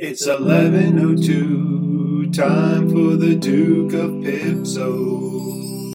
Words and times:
It's 0.00 0.26
11.02, 0.26 2.32
time 2.32 2.88
for 2.90 3.16
the 3.16 3.34
Duke 3.34 3.92
of 3.94 4.10
Pipso. 4.22 5.92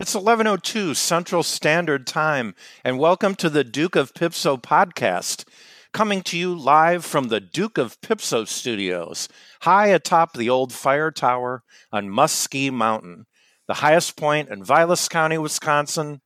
It's 0.00 0.14
11:02 0.14 0.94
Central 0.96 1.42
Standard 1.44 2.06
Time 2.06 2.54
and 2.84 2.98
welcome 2.98 3.34
to 3.36 3.48
the 3.48 3.62
Duke 3.64 3.94
of 3.94 4.14
Pipso 4.14 4.56
podcast, 4.56 5.44
coming 5.92 6.22
to 6.22 6.36
you 6.36 6.58
live 6.58 7.04
from 7.04 7.28
the 7.28 7.40
Duke 7.40 7.78
of 7.78 8.00
Pipso 8.00 8.44
studios, 8.44 9.28
high 9.60 9.86
atop 9.88 10.32
the 10.34 10.50
old 10.50 10.72
fire 10.72 11.12
tower 11.12 11.62
on 11.92 12.08
Muskie 12.08 12.72
Mountain, 12.72 13.26
the 13.68 13.74
highest 13.74 14.16
point 14.16 14.48
in 14.48 14.64
Vilas 14.64 15.08
County, 15.08 15.38
Wisconsin. 15.38 16.20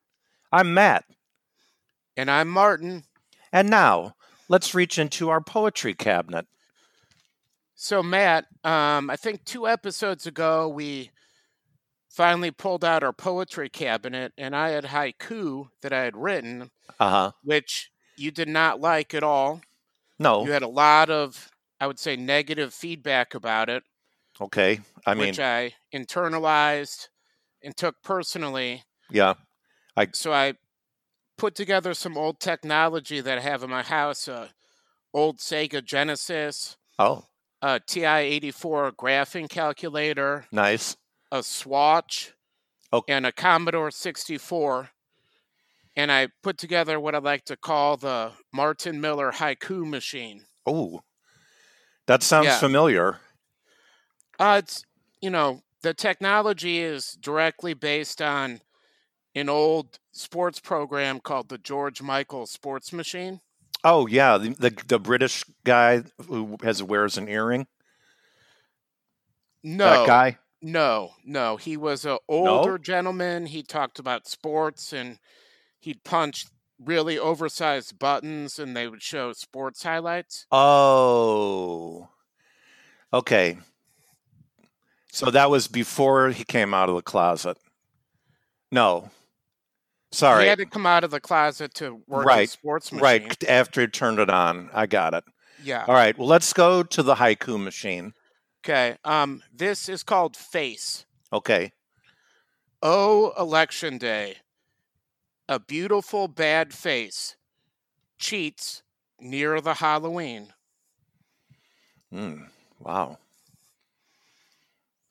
I'm 0.51 0.73
Matt, 0.73 1.05
And 2.17 2.31
I'm 2.31 2.49
Martin. 2.49 3.03
and 3.53 3.69
now 3.71 4.16
let's 4.49 4.75
reach 4.75 4.99
into 4.99 5.29
our 5.31 5.41
poetry 5.41 5.95
cabinet. 5.95 6.47
So, 7.75 8.03
Matt, 8.03 8.47
um, 8.65 9.11
I 9.11 9.17
think 9.17 9.45
two 9.45 9.69
episodes 9.69 10.27
ago 10.27 10.69
we 10.69 11.11
finally 12.09 12.51
pulled 12.51 12.85
out 12.85 13.03
our 13.03 13.13
poetry 13.13 13.69
cabinet, 13.69 14.33
and 14.39 14.57
I 14.57 14.71
had 14.71 14.85
haiku 14.85 15.69
that 15.83 15.93
I 15.93 16.01
had 16.05 16.17
written, 16.17 16.71
Uh-huh. 16.99 17.33
which 17.43 17.91
you 18.17 18.31
did 18.31 18.49
not 18.49 18.81
like 18.81 19.13
at 19.13 19.23
all. 19.23 19.61
No. 20.19 20.45
You 20.47 20.53
had 20.53 20.63
a 20.63 20.69
lot 20.69 21.11
of, 21.11 21.51
I 21.79 21.87
would 21.87 21.99
say, 21.99 22.17
negative 22.17 22.73
feedback 22.73 23.35
about 23.35 23.69
it, 23.69 23.83
Okay. 24.41 24.81
I 25.05 25.13
mean, 25.13 25.27
which 25.29 25.39
I 25.41 25.75
internalized 25.93 27.09
and 27.63 27.77
took 27.77 28.03
personally. 28.03 28.85
yeah. 29.11 29.35
I 29.99 30.09
So 30.13 30.33
I 30.33 30.55
put 31.37 31.55
together 31.55 31.95
some 31.95 32.17
old 32.17 32.41
technology 32.41 33.21
that 33.21 33.39
I 33.39 33.41
have 33.41 33.63
in 33.63 33.71
my 33.71 33.83
house, 33.83 34.29
a 34.29 34.51
old 35.13 35.39
Sega 35.39 35.85
Genesis, 35.85 36.77
Oh, 36.99 37.25
a 37.63 37.81
TI-84 37.81 38.93
graphing 38.93 39.49
calculator, 39.49 40.47
nice. 40.53 40.97
a 41.33 41.43
Swatch, 41.43 42.33
Okay. 42.93 43.13
and 43.13 43.27
a 43.27 43.33
Commodore 43.33 43.91
64. 43.91 44.91
And 45.97 46.13
I 46.13 46.29
put 46.43 46.59
together 46.59 47.01
what 47.01 47.15
I 47.15 47.19
like 47.19 47.45
to 47.47 47.57
call 47.57 47.97
the 47.97 48.33
Martin 48.53 49.01
Miller 49.01 49.33
haiku 49.33 49.89
machine. 49.89 50.47
Oh. 50.67 51.03
That 52.07 52.23
sounds 52.23 52.47
Yeah. 52.47 52.59
familiar. 52.61 53.21
Uh, 54.39 54.61
it's, 54.63 54.85
you 55.21 55.31
know, 55.31 55.63
the 55.83 55.95
technology 55.95 56.79
is 56.81 57.13
directly 57.21 57.75
based 57.75 58.21
on 58.23 58.61
an 59.37 59.49
old 59.49 59.99
sports 60.13 60.59
program 60.59 61.21
called 61.21 61.49
the 61.49 61.59
George 61.59 62.03
Michael 62.03 62.47
Sports 62.47 62.93
Machine. 62.93 63.41
Oh 63.85 64.07
yeah, 64.07 64.39
the, 64.39 64.49
the 64.51 64.77
the 64.89 64.99
British 64.99 65.45
guy 65.65 66.03
who 66.27 66.57
has 66.63 66.83
wears 66.83 67.17
an 67.19 67.29
earring. 67.29 67.67
No, 69.63 69.91
That 69.91 70.07
guy. 70.07 70.39
no, 70.63 71.11
no. 71.25 71.57
He 71.57 71.77
was 71.77 72.05
a 72.05 72.19
older 72.29 72.79
gentleman. 72.79 73.47
He 73.47 73.63
talked 73.63 73.99
about 73.99 74.27
sports 74.29 74.93
and 74.93 75.19
he'd 75.81 76.05
punch 76.05 76.47
really 76.83 77.19
oversized 77.19 77.99
buttons 77.99 78.59
and 78.59 78.77
they 78.77 78.87
would 78.87 79.03
show 79.03 79.33
sports 79.33 79.83
highlights. 79.83 80.47
Oh. 80.53 82.09
Okay. 83.13 83.59
So 85.11 85.31
that 85.31 85.51
was 85.51 85.67
before 85.69 86.31
he 86.31 86.45
came 86.45 86.75
out 86.75 86.89
of 86.89 86.95
the 86.97 87.03
closet. 87.03 87.57
No. 88.71 89.11
Sorry. 90.17 90.45
He 90.45 90.49
had 90.49 90.59
to 90.59 90.67
come 90.67 90.87
out 90.87 91.05
of 91.05 91.11
the 91.11 91.21
closet 91.21 91.75
to 91.75 92.01
work 92.07 92.25
Right, 92.25 92.49
sports 92.49 92.91
machine. 92.91 93.03
right 93.03 93.45
after 93.45 93.83
he 93.83 93.87
turned 93.87 94.19
it 94.19 94.31
on. 94.31 94.71
I 94.73 94.87
got 94.87 95.13
it. 95.13 95.25
Yeah. 95.63 95.85
All 95.87 95.95
right. 95.95 96.17
Well, 96.17 96.27
let's 96.27 96.53
go 96.55 96.83
to 96.83 97.03
the 97.03 97.17
haiku 97.17 97.63
machine. 97.63 98.15
Okay. 98.65 98.97
Um, 99.05 99.43
this 99.53 99.89
is 99.91 100.03
called 100.03 100.35
Face. 100.35 101.05
Okay. 101.33 101.73
Oh, 102.83 103.35
election 103.39 103.99
day. 103.99 104.37
A 105.49 105.61
beautiful 105.61 106.29
bad 106.29 106.73
face 106.73 107.37
cheats 108.19 108.83
near 109.21 109.61
the 109.61 109.75
Halloween. 109.75 110.49
Mm, 112.13 112.49
wow. 112.81 113.19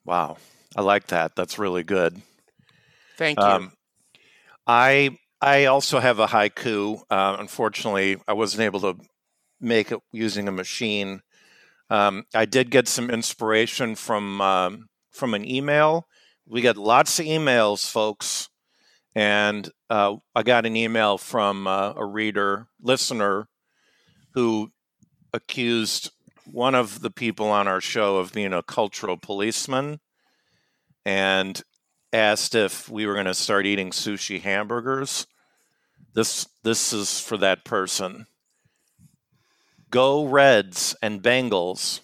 Wow. 0.03 0.37
I 0.75 0.81
like 0.81 1.07
that. 1.07 1.35
That's 1.35 1.59
really 1.59 1.83
good. 1.83 2.21
Thank 3.17 3.39
you. 3.39 3.45
Um, 3.45 3.71
I 4.67 5.17
I 5.41 5.65
also 5.65 5.99
have 5.99 6.19
a 6.19 6.27
haiku. 6.27 7.01
Uh, 7.09 7.37
unfortunately, 7.39 8.17
I 8.27 8.33
wasn't 8.33 8.63
able 8.63 8.81
to 8.81 8.95
make 9.59 9.91
it 9.91 9.99
using 10.11 10.47
a 10.47 10.51
machine. 10.51 11.21
Um, 11.89 12.23
I 12.33 12.45
did 12.45 12.71
get 12.71 12.87
some 12.87 13.09
inspiration 13.09 13.95
from 13.95 14.41
um, 14.41 14.87
from 15.11 15.33
an 15.33 15.49
email. 15.49 16.07
We 16.47 16.61
get 16.61 16.77
lots 16.77 17.19
of 17.19 17.25
emails, 17.25 17.89
folks, 17.89 18.49
and 19.13 19.69
uh, 19.89 20.15
I 20.35 20.43
got 20.43 20.65
an 20.65 20.75
email 20.75 21.17
from 21.17 21.67
uh, 21.67 21.93
a 21.95 22.05
reader 22.05 22.67
listener 22.81 23.47
who 24.33 24.71
accused 25.33 26.11
one 26.45 26.75
of 26.75 27.01
the 27.01 27.09
people 27.09 27.47
on 27.49 27.67
our 27.67 27.81
show 27.81 28.17
of 28.17 28.33
being 28.33 28.53
a 28.53 28.63
cultural 28.63 29.17
policeman, 29.17 29.99
and 31.05 31.61
asked 32.15 32.55
if 32.55 32.89
we 32.89 33.05
were 33.05 33.13
going 33.13 33.25
to 33.25 33.33
start 33.33 33.65
eating 33.65 33.91
sushi 33.91 34.41
hamburgers. 34.41 35.27
This 36.13 36.47
this 36.63 36.93
is 36.93 37.19
for 37.19 37.35
that 37.37 37.65
person. 37.65 38.25
Go 39.91 40.25
Reds 40.25 40.95
and 41.01 41.21
Bengals, 41.21 41.99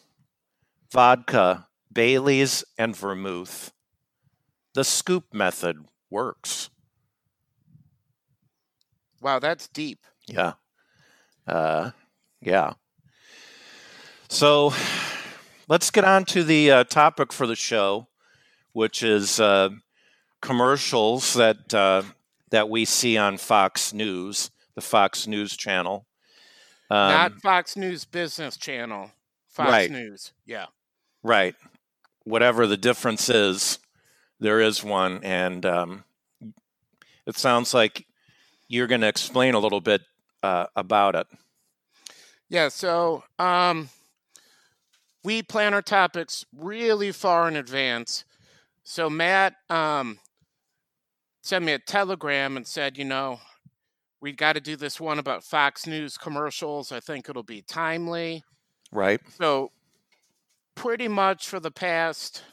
vodka, 0.91 1.67
Bailey's, 1.91 2.63
and 2.77 2.95
vermouth. 2.95 3.71
The 4.73 4.83
scoop 4.83 5.33
method 5.33 5.85
works. 6.09 6.69
wow, 9.21 9.39
that's 9.39 9.67
deep. 9.69 9.99
Yeah. 10.27 10.53
Uh, 11.47 11.91
yeah. 12.41 12.73
So 14.29 14.73
let's 15.67 15.89
get 15.89 16.03
on 16.03 16.25
to 16.25 16.43
the 16.43 16.71
uh, 16.71 16.83
topic 16.85 17.31
for 17.31 17.47
the 17.47 17.55
show, 17.55 18.07
which 18.73 19.03
is 19.03 19.39
uh, 19.39 19.69
commercials 20.41 21.33
that 21.35 21.73
uh, 21.73 22.03
that 22.49 22.69
we 22.69 22.85
see 22.85 23.17
on 23.17 23.37
Fox 23.37 23.93
News, 23.93 24.51
the 24.75 24.81
Fox 24.81 25.27
News 25.27 25.55
channel. 25.55 26.05
Um, 26.89 26.97
Not 27.09 27.41
Fox 27.41 27.75
News 27.77 28.05
Business 28.05 28.57
Channel. 28.57 29.11
Fox 29.47 29.69
Right. 29.71 29.91
News. 29.91 30.33
Yeah. 30.45 30.65
right. 31.23 31.55
Whatever 32.23 32.67
the 32.67 32.77
difference 32.77 33.29
is, 33.29 33.79
there 34.39 34.59
is 34.59 34.83
one, 34.83 35.21
and 35.23 35.65
um, 35.65 36.03
it 37.25 37.35
sounds 37.35 37.73
like 37.73 38.05
you're 38.67 38.87
going 38.87 39.01
to 39.01 39.07
explain 39.07 39.53
a 39.55 39.59
little 39.59 39.81
bit 39.81 40.01
uh, 40.43 40.67
about 40.75 41.15
it. 41.15 41.27
Yeah, 42.49 42.67
so 42.67 43.23
um 43.39 43.89
we 45.23 45.41
plan 45.41 45.73
our 45.73 45.81
topics 45.81 46.45
really 46.55 47.11
far 47.11 47.47
in 47.47 47.55
advance. 47.55 48.25
So 48.83 49.09
Matt 49.09 49.55
um 49.69 50.19
sent 51.41 51.65
me 51.65 51.73
a 51.73 51.79
telegram 51.79 52.57
and 52.57 52.65
said, 52.67 52.97
you 52.97 53.05
know, 53.05 53.39
we 54.21 54.31
got 54.31 54.53
to 54.53 54.61
do 54.61 54.75
this 54.75 54.99
one 54.99 55.19
about 55.19 55.43
Fox 55.43 55.87
News 55.87 56.17
commercials. 56.17 56.91
I 56.91 56.99
think 56.99 57.27
it'll 57.27 57.43
be 57.43 57.61
timely. 57.61 58.43
Right. 58.91 59.19
So 59.37 59.71
pretty 60.75 61.07
much 61.07 61.47
for 61.47 61.59
the 61.59 61.71
past 61.71 62.43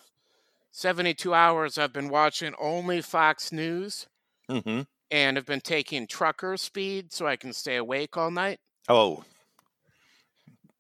72 0.71 1.33
hours 1.35 1.79
I've 1.79 1.93
been 1.93 2.09
watching 2.09 2.55
only 2.61 3.01
Fox 3.03 3.53
News 3.53 4.07
hmm 4.49 4.83
and 5.11 5.37
have 5.39 5.47
been 5.47 5.61
taking 5.61 6.07
trucker 6.07 6.57
speed 6.59 7.13
so 7.15 7.27
I 7.27 7.37
can 7.37 7.53
stay 7.55 7.77
awake 7.77 8.17
all 8.17 8.31
night. 8.31 8.61
Oh, 8.89 9.25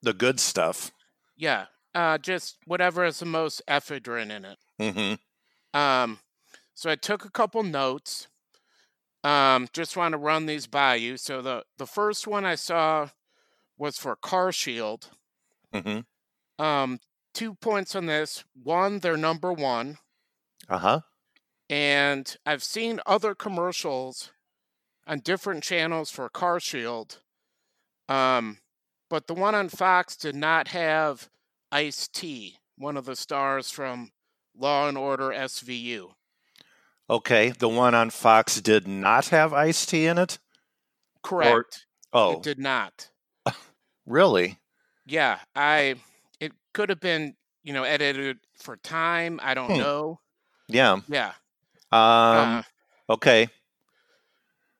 the 0.02 0.12
good 0.12 0.38
stuff. 0.38 0.90
Yeah, 1.36 1.66
uh, 1.94 2.18
just 2.18 2.58
whatever 2.66 3.04
has 3.04 3.18
the 3.20 3.26
most 3.26 3.62
ephedrine 3.68 4.30
in 4.30 4.44
it. 4.44 4.58
hmm 5.74 5.78
Um, 5.78 6.18
so 6.78 6.90
I 6.90 6.96
took 6.96 7.24
a 7.24 7.30
couple 7.30 7.62
notes. 7.64 8.28
Um, 9.24 9.68
just 9.72 9.96
want 9.96 10.12
to 10.12 10.18
run 10.18 10.46
these 10.46 10.66
by 10.66 10.96
you. 10.96 11.16
So 11.16 11.42
the 11.42 11.64
the 11.78 11.86
first 11.86 12.26
one 12.26 12.44
I 12.44 12.56
saw 12.56 13.10
was 13.78 13.98
for 13.98 14.16
Car 14.16 14.52
Shield. 14.52 15.10
hmm 15.72 16.00
Um, 16.58 17.00
two 17.34 17.54
points 17.54 17.94
on 17.96 18.06
this. 18.06 18.44
One, 18.54 19.00
they're 19.00 19.16
number 19.16 19.52
one, 19.52 19.98
Uh 20.68 20.78
huh. 20.78 21.00
and 21.70 22.36
I've 22.46 22.62
seen 22.64 23.00
other 23.06 23.34
commercials 23.34 24.32
on 25.06 25.20
different 25.20 25.64
channels 25.64 26.10
for 26.10 26.28
Car 26.30 26.60
Shield. 26.60 27.22
Um, 28.08 28.60
but 29.10 29.28
the 29.28 29.34
one 29.34 29.54
on 29.56 29.70
Fox 29.70 30.16
did 30.16 30.36
not 30.36 30.68
have 30.70 31.30
Ice 31.72 32.08
T, 32.08 32.58
one 32.76 32.96
of 32.98 33.06
the 33.06 33.16
stars 33.16 33.70
from 33.70 34.12
Law 34.56 34.88
and 34.88 34.98
Order 34.98 35.32
SVU. 35.32 36.17
Okay, 37.10 37.50
the 37.50 37.68
one 37.68 37.94
on 37.94 38.10
Fox 38.10 38.60
did 38.60 38.86
not 38.86 39.28
have 39.28 39.52
iced 39.54 39.88
tea 39.88 40.06
in 40.06 40.18
it. 40.18 40.38
Correct. 41.22 41.86
Oh, 42.12 42.32
It 42.34 42.42
did 42.42 42.58
not. 42.58 43.08
Really? 44.06 44.58
Yeah, 45.04 45.38
I 45.54 45.96
it 46.40 46.52
could 46.72 46.88
have 46.88 47.00
been, 47.00 47.34
you 47.62 47.74
know, 47.74 47.82
edited 47.82 48.38
for 48.58 48.76
time. 48.78 49.38
I 49.42 49.52
don't 49.52 49.70
Hmm. 49.72 49.78
know. 49.78 50.20
Yeah. 50.68 51.00
Yeah. 51.08 51.32
Um. 51.92 52.58
Uh, 52.58 52.62
okay. 53.10 53.48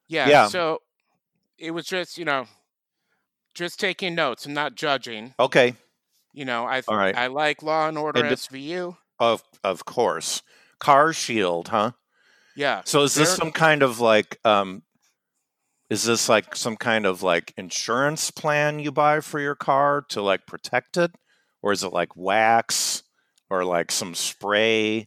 yeah. 0.08 0.28
yeah. 0.28 0.46
So 0.48 0.80
it 1.58 1.72
was 1.72 1.84
just, 1.86 2.16
you 2.16 2.24
know, 2.24 2.46
just 3.54 3.78
taking 3.78 4.14
notes 4.14 4.46
and 4.46 4.54
not 4.54 4.74
judging. 4.74 5.34
Okay. 5.38 5.74
You 6.32 6.44
know, 6.46 6.64
I 6.66 6.82
All 6.88 6.96
right. 6.96 7.16
I 7.16 7.26
like 7.26 7.62
Law 7.62 7.88
and 7.88 7.98
Order 7.98 8.24
And 8.24 8.34
SVU. 8.36 8.96
Of 9.18 9.42
of 9.62 9.84
course. 9.84 10.42
Car 10.78 11.12
Shield, 11.12 11.68
huh? 11.68 11.92
Yeah. 12.58 12.82
So 12.84 13.02
is 13.04 13.14
this 13.14 13.36
some 13.36 13.52
kind 13.52 13.84
of 13.84 14.00
like 14.00 14.40
um 14.44 14.82
is 15.90 16.02
this 16.02 16.28
like 16.28 16.56
some 16.56 16.76
kind 16.76 17.06
of 17.06 17.22
like 17.22 17.54
insurance 17.56 18.32
plan 18.32 18.80
you 18.80 18.90
buy 18.90 19.20
for 19.20 19.38
your 19.38 19.54
car 19.54 20.04
to 20.08 20.20
like 20.20 20.44
protect 20.44 20.96
it? 20.96 21.12
Or 21.62 21.70
is 21.70 21.84
it 21.84 21.92
like 21.92 22.16
wax 22.16 23.04
or 23.48 23.64
like 23.64 23.92
some 23.92 24.12
spray? 24.12 25.06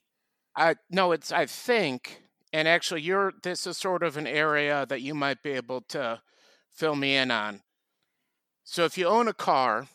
I 0.55 0.75
no, 0.89 1.11
it's 1.11 1.33
I 1.33 1.45
think, 1.45 2.21
and 2.53 2.69
actually, 2.69 3.01
you're 3.01 3.33
this 3.43 3.67
is 3.67 3.77
sort 3.77 4.01
of 4.01 4.15
an 4.15 4.27
area 4.27 4.85
that 4.87 5.01
you 5.01 5.13
might 5.13 5.43
be 5.43 5.51
able 5.51 5.81
to 5.89 6.21
fill 6.71 6.95
me 6.95 7.17
in 7.17 7.31
on. 7.31 7.63
So 8.63 8.85
if 8.85 8.97
you 8.97 9.07
own 9.07 9.27
a 9.27 9.33
car, 9.33 9.87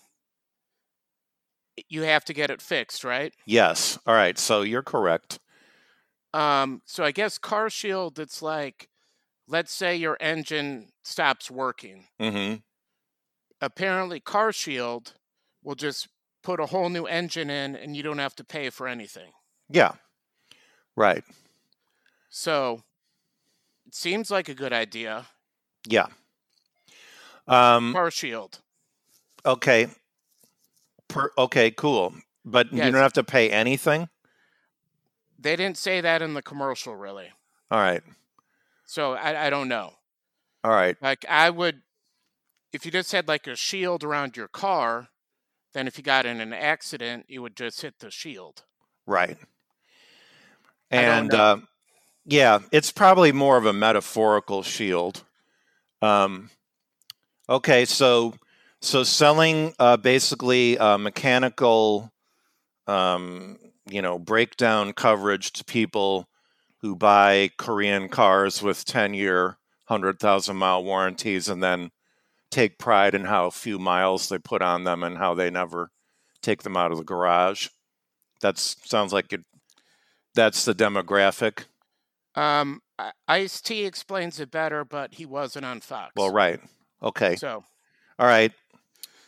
you 1.89 2.03
have 2.03 2.25
to 2.27 2.35
get 2.35 2.51
it 2.51 2.61
fixed, 2.61 3.03
right? 3.03 3.33
Yes. 3.47 3.99
All 4.07 4.15
right. 4.15 4.39
So 4.39 4.61
you're 4.61 4.83
correct. 4.83 5.39
Um, 6.35 6.83
so 6.85 7.05
I 7.05 7.13
guess 7.13 7.39
Car 7.39 7.71
Shield, 7.71 8.19
it's 8.19 8.43
like, 8.43 8.89
let's 9.49 9.73
say 9.73 9.97
your 9.97 10.17
engine 10.21 10.89
stops 11.03 11.51
working. 11.51 12.05
Mm-hmm. 12.21 12.57
Apparently, 13.61 14.21
Car 14.21 14.53
Shield 14.53 15.15
will 15.63 15.75
just 15.77 16.09
put 16.43 16.61
a 16.61 16.67
whole 16.67 16.91
new 16.91 17.05
engine 17.07 17.51
in, 17.51 17.75
and 17.75 17.97
you 17.97 18.03
don't 18.03 18.19
have 18.19 18.35
to 18.37 18.45
pay 18.45 18.71
for 18.71 18.87
anything. 18.87 19.33
Yeah. 19.71 19.93
Right. 20.95 21.25
So 22.29 22.83
it 23.87 23.95
seems 23.95 24.31
like 24.31 24.49
a 24.49 24.55
good 24.55 24.73
idea. 24.73 25.27
Yeah. 25.89 26.07
Um 27.49 27.93
Car 27.93 28.11
Shield. 28.11 28.61
okay. 29.45 29.89
Per, 31.09 31.31
okay, 31.39 31.71
cool. 31.71 32.15
But 32.45 32.73
you 32.73 32.79
don't 32.79 32.95
have 32.95 33.13
to 33.15 33.25
pay 33.25 33.51
anything? 33.51 34.09
They 35.47 35.55
didn't 35.55 35.77
say 35.77 36.01
that 36.01 36.23
in 36.23 36.35
the 36.35 36.43
commercial, 36.43 36.97
really. 36.97 37.29
All 37.71 37.79
right. 37.79 38.03
So 38.85 39.13
I, 39.13 39.47
I 39.47 39.49
don't 39.49 39.69
know. 39.69 39.93
All 40.65 40.73
right. 40.73 40.97
Like 41.01 41.25
I 41.29 41.51
would, 41.51 41.83
if 42.73 42.85
you 42.85 42.91
just 42.91 43.13
had 43.13 43.29
like 43.29 43.47
a 43.47 43.55
shield 43.55 44.03
around 44.03 44.37
your 44.37 44.49
car, 44.49 45.07
then 45.73 45.87
if 45.87 45.99
you 45.99 46.03
got 46.03 46.27
in 46.27 46.41
an 46.41 46.53
accident, 46.53 47.27
you 47.29 47.43
would 47.43 47.55
just 47.55 47.81
hit 47.81 48.01
the 48.01 48.11
shield. 48.11 48.65
Right. 49.07 49.39
And 50.91 51.33
uh, 51.33 51.59
yeah, 52.25 52.59
it's 52.73 52.91
probably 52.91 53.31
more 53.31 53.57
of 53.57 53.67
a 53.67 53.73
metaphorical 53.73 54.65
shield. 54.65 55.23
Um, 56.03 56.51
okay, 57.49 57.85
so 57.85 58.35
so 58.81 59.05
selling 59.05 59.75
uh, 59.79 59.97
basically 59.97 60.77
uh, 60.77 60.99
mechanical, 60.99 62.11
um, 62.89 63.59
you 63.89 64.03
know, 64.03 64.19
breakdown 64.19 64.93
coverage 64.93 65.53
to 65.53 65.65
people 65.65 66.29
who 66.83 66.95
buy 66.97 67.51
Korean 67.57 68.09
cars 68.09 68.63
with 68.63 68.85
ten 68.85 69.15
year, 69.15 69.59
hundred 69.85 70.19
thousand 70.19 70.57
mile 70.57 70.85
warranties, 70.85 71.49
and 71.49 71.63
then 71.63 71.91
take 72.51 72.79
pride 72.79 73.15
in 73.15 73.25
how 73.25 73.51
few 73.51 73.79
miles 73.79 74.29
they 74.29 74.39
put 74.39 74.63
on 74.63 74.85
them 74.85 75.03
and 75.03 75.19
how 75.19 75.35
they 75.35 75.51
never 75.51 75.91
take 76.43 76.63
them 76.63 76.77
out 76.77 76.93
of 76.93 76.99
the 76.99 77.05
garage. 77.05 77.69
That 78.41 78.59
sounds 78.59 79.13
like 79.13 79.33
it. 79.33 79.41
That's 80.35 80.65
the 80.65 80.75
demographic. 80.75 81.65
Um, 82.35 82.83
Ice 83.27 83.61
T 83.61 83.85
explains 83.85 84.39
it 84.41 84.51
better, 84.51 84.85
but 84.85 85.15
he 85.15 85.27
wasn't 85.27 85.65
on 85.65 85.81
Fox. 85.81 86.13
Well, 86.17 86.31
right. 86.31 86.61
Okay. 87.03 87.37
So, 87.37 87.65
All 88.19 88.27
right. 88.27 88.53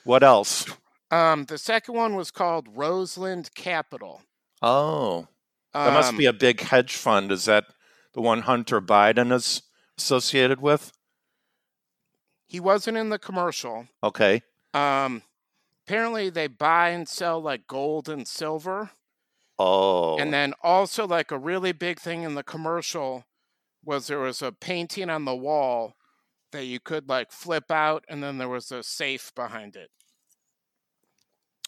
What 0.05 0.23
else? 0.23 0.67
um, 1.11 1.45
the 1.45 1.59
second 1.59 1.95
one 1.95 2.15
was 2.15 2.31
called 2.31 2.75
Rosland 2.75 3.55
Capital. 3.55 4.23
Oh, 4.63 5.29
that 5.73 5.93
must 5.93 6.11
Um, 6.11 6.17
be 6.17 6.27
a 6.27 6.33
big 6.33 6.61
hedge 6.61 6.97
fund. 6.97 7.31
Is 7.31 7.45
that 7.45 7.67
the 8.15 8.21
one 8.21 8.43
Hunter 8.43 8.81
Biden 8.81 9.33
is 9.33 9.63
associated 9.97 10.61
with? 10.61 10.93
He 12.47 12.61
wasn't 12.61 12.97
in 12.97 13.11
the 13.11 13.19
commercial. 13.19 13.89
Okay. 14.03 14.43
Um, 14.75 15.23
apparently 15.87 16.31
they 16.31 16.47
buy 16.47 16.91
and 16.91 17.09
sell 17.09 17.41
like 17.41 17.67
gold 17.67 18.09
and 18.09 18.27
silver. 18.27 18.91
Oh. 19.59 20.19
And 20.19 20.33
then 20.33 20.55
also 20.63 21.07
like 21.07 21.31
a 21.31 21.39
really 21.39 21.73
big 21.73 22.01
thing 22.01 22.23
in 22.23 22.35
the 22.35 22.43
commercial 22.43 23.25
was 23.85 24.07
there 24.07 24.19
was 24.21 24.43
a 24.43 24.53
painting 24.53 25.11
on 25.11 25.25
the 25.25 25.37
wall 25.37 25.95
that 26.53 26.65
you 26.65 26.81
could 26.81 27.09
like 27.09 27.31
flip 27.33 27.71
out 27.71 28.05
and 28.09 28.23
then 28.23 28.39
there 28.39 28.49
was 28.49 28.73
a 28.73 28.83
safe 28.83 29.33
behind 29.35 29.77
it. 29.77 29.91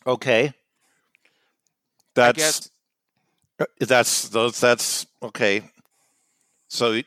okay. 0.06 0.54
That's 2.14 2.70
that's 3.80 4.28
those. 4.28 4.60
That's 4.60 5.06
okay. 5.22 5.62
So 6.68 7.00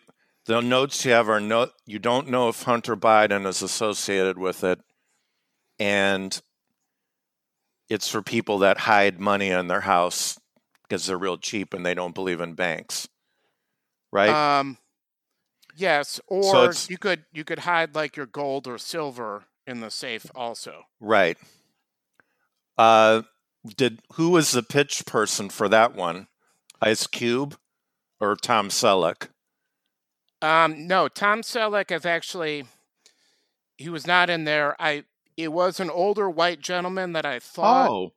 the 0.46 0.62
notes 0.62 1.04
you 1.06 1.12
have 1.12 1.30
are 1.30 1.40
no. 1.40 1.70
You 1.86 2.00
don't 2.00 2.30
know 2.30 2.50
if 2.50 2.64
Hunter 2.64 2.96
Biden 2.96 3.46
is 3.48 3.62
associated 3.62 4.38
with 4.38 4.64
it, 4.64 4.80
and 5.80 6.40
it's 7.90 8.10
for 8.10 8.22
people 8.22 8.60
that 8.60 8.80
hide 8.80 9.20
money 9.20 9.50
in 9.50 9.68
their 9.68 9.82
house 9.82 10.40
because 10.84 11.06
they're 11.06 11.18
real 11.18 11.38
cheap 11.38 11.74
and 11.74 11.86
they 11.86 11.94
don't 11.94 12.16
believe 12.16 12.42
in 12.42 12.54
banks, 12.54 13.08
right? 14.12 14.60
um 14.60 14.78
yes, 15.76 16.20
or 16.28 16.66
it's- 16.66 16.90
you 16.90 16.98
could 16.98 17.26
you 17.34 17.44
could 17.44 17.60
hide 17.60 17.96
like 17.96 18.16
your 18.16 18.26
gold 18.26 18.68
or 18.68 18.78
silver 18.78 19.46
in 19.66 19.80
the 19.80 19.90
safe 19.92 20.26
also. 20.36 20.84
right. 21.00 21.38
Uh, 22.78 23.22
did 23.78 24.00
who 24.14 24.30
was 24.32 24.52
the 24.52 24.64
pitch 24.64 25.06
person 25.06 25.50
for 25.50 25.70
that 25.70 25.96
one? 25.96 26.28
Ice 26.84 27.08
Cube 27.08 27.58
or 28.20 28.36
Tom 28.36 28.70
Selleck? 28.70 29.30
Um 30.42 30.88
no, 30.88 31.08
Tom 31.08 31.42
Selleck 31.42 31.90
have 31.90 32.06
actually 32.06 32.66
he 33.78 33.90
was 33.90 34.06
not 34.06 34.30
in 34.30 34.44
there. 34.44 34.76
I 34.80 35.06
it 35.38 35.52
was 35.52 35.80
an 35.80 35.90
older 35.90 36.30
white 36.30 36.60
gentleman 36.60 37.14
that 37.14 37.26
I 37.26 37.40
thought 37.40 37.90
Oh, 37.90 38.14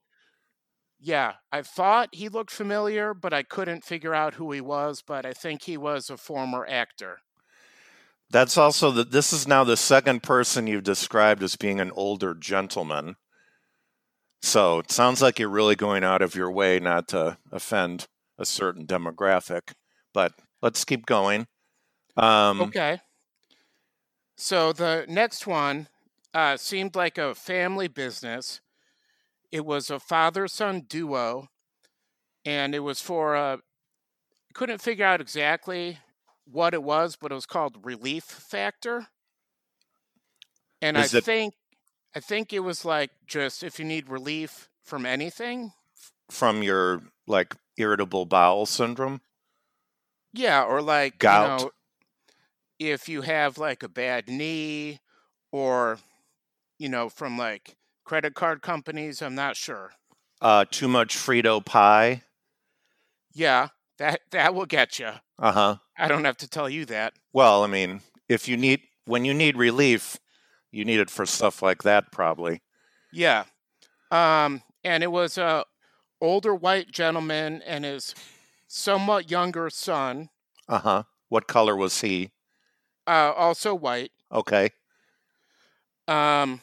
Yeah, 0.98 1.34
I 1.52 1.62
thought 1.62 2.08
he 2.12 2.28
looked 2.28 2.50
familiar, 2.50 3.14
but 3.14 3.32
I 3.32 3.42
couldn't 3.42 3.84
figure 3.84 4.14
out 4.14 4.34
who 4.34 4.52
he 4.52 4.60
was. 4.60 5.02
But 5.06 5.24
I 5.24 5.32
think 5.32 5.62
he 5.62 5.76
was 5.76 6.10
a 6.10 6.16
former 6.16 6.66
actor. 6.68 7.18
That's 8.30 8.58
also 8.58 8.90
that. 8.92 9.12
This 9.12 9.32
is 9.32 9.46
now 9.46 9.62
the 9.64 9.76
second 9.76 10.22
person 10.22 10.66
you've 10.66 10.82
described 10.82 11.42
as 11.42 11.56
being 11.56 11.80
an 11.80 11.92
older 11.94 12.34
gentleman. 12.34 13.16
So 14.42 14.80
it 14.80 14.90
sounds 14.90 15.22
like 15.22 15.38
you're 15.38 15.48
really 15.48 15.76
going 15.76 16.04
out 16.04 16.22
of 16.22 16.34
your 16.34 16.50
way 16.50 16.80
not 16.80 17.08
to 17.08 17.38
offend 17.52 18.06
a 18.38 18.44
certain 18.44 18.86
demographic. 18.86 19.72
But 20.12 20.32
let's 20.62 20.84
keep 20.84 21.06
going. 21.06 21.46
Um, 22.16 22.60
Okay. 22.62 23.00
So 24.36 24.72
the 24.72 25.04
next 25.08 25.46
one 25.46 25.88
uh, 26.34 26.56
seemed 26.56 26.94
like 26.94 27.18
a 27.18 27.34
family 27.34 27.88
business. 27.88 28.60
It 29.50 29.64
was 29.64 29.90
a 29.90 29.98
father 29.98 30.48
son 30.48 30.82
duo, 30.82 31.48
and 32.44 32.74
it 32.74 32.80
was 32.80 33.00
for 33.00 33.34
a. 33.34 33.60
Couldn't 34.54 34.80
figure 34.80 35.04
out 35.06 35.20
exactly 35.20 35.98
what 36.44 36.74
it 36.74 36.82
was, 36.82 37.16
but 37.16 37.30
it 37.30 37.34
was 37.34 37.46
called 37.46 37.84
Relief 37.84 38.24
Factor. 38.24 39.08
And 40.82 40.96
Is 40.96 41.14
I 41.14 41.18
it- 41.18 41.24
think, 41.24 41.54
I 42.14 42.20
think 42.20 42.52
it 42.52 42.60
was 42.60 42.84
like 42.84 43.10
just 43.26 43.62
if 43.62 43.78
you 43.78 43.84
need 43.84 44.08
relief 44.08 44.68
from 44.82 45.04
anything, 45.06 45.72
from 46.30 46.62
your 46.62 47.02
like 47.26 47.54
irritable 47.76 48.26
bowel 48.26 48.66
syndrome. 48.66 49.20
Yeah, 50.32 50.64
or 50.64 50.82
like 50.82 51.18
Gout. 51.18 51.60
you 51.60 51.66
know, 51.66 51.70
if 52.78 53.08
you 53.08 53.22
have 53.22 53.58
like 53.58 53.82
a 53.82 53.88
bad 53.88 54.28
knee, 54.28 55.00
or 55.50 55.98
you 56.78 56.88
know, 56.88 57.08
from 57.08 57.38
like 57.38 57.76
credit 58.04 58.34
card 58.34 58.62
companies, 58.62 59.22
I'm 59.22 59.34
not 59.34 59.56
sure. 59.56 59.92
Uh, 60.40 60.64
too 60.70 60.88
much 60.88 61.16
Frito 61.16 61.64
pie. 61.64 62.22
Yeah, 63.32 63.68
that 63.98 64.20
that 64.30 64.54
will 64.54 64.66
get 64.66 64.98
you. 64.98 65.10
Uh 65.38 65.52
huh. 65.52 65.76
I 65.98 66.08
don't 66.08 66.24
have 66.24 66.36
to 66.38 66.48
tell 66.48 66.68
you 66.68 66.84
that. 66.86 67.14
Well, 67.32 67.64
I 67.64 67.66
mean, 67.66 68.00
if 68.28 68.48
you 68.48 68.56
need 68.56 68.82
when 69.06 69.24
you 69.24 69.32
need 69.32 69.56
relief, 69.56 70.18
you 70.70 70.84
need 70.84 71.00
it 71.00 71.10
for 71.10 71.24
stuff 71.24 71.62
like 71.62 71.82
that, 71.84 72.12
probably. 72.12 72.60
Yeah, 73.12 73.44
um, 74.10 74.62
and 74.84 75.02
it 75.02 75.10
was 75.10 75.38
a 75.38 75.64
older 76.20 76.54
white 76.54 76.90
gentleman 76.90 77.62
and 77.66 77.84
his 77.84 78.14
somewhat 78.66 79.30
younger 79.30 79.70
son, 79.70 80.28
Uh 80.68 80.78
huh. 80.78 81.02
What 81.28 81.46
color 81.48 81.76
was 81.76 82.00
he? 82.00 82.30
uh, 83.06 83.32
also 83.36 83.74
white. 83.74 84.10
Okay. 84.32 84.70
Um, 86.08 86.60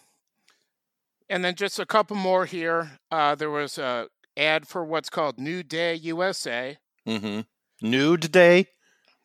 and 1.29 1.43
then 1.43 1.55
just 1.55 1.79
a 1.79 1.85
couple 1.85 2.15
more 2.15 2.45
here. 2.45 2.99
Uh, 3.11 3.35
there 3.35 3.49
was 3.49 3.77
a 3.77 4.07
ad 4.37 4.67
for 4.67 4.83
what's 4.85 5.09
called 5.09 5.39
New 5.39 5.63
Day 5.63 5.95
USA. 5.95 6.77
Mm-hmm. 7.07 7.41
Nude 7.87 8.31
day. 8.31 8.67